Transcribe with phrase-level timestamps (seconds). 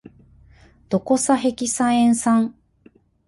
[0.89, 2.55] ドコサヘキサエン酸